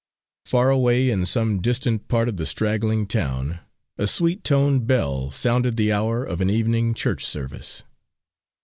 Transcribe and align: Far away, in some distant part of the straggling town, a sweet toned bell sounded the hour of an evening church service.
Far 0.47 0.71
away, 0.71 1.11
in 1.11 1.27
some 1.27 1.61
distant 1.61 2.07
part 2.07 2.27
of 2.27 2.37
the 2.37 2.47
straggling 2.47 3.05
town, 3.05 3.59
a 3.99 4.07
sweet 4.07 4.43
toned 4.43 4.87
bell 4.87 5.29
sounded 5.29 5.77
the 5.77 5.91
hour 5.91 6.23
of 6.25 6.41
an 6.41 6.49
evening 6.49 6.95
church 6.95 7.23
service. 7.23 7.83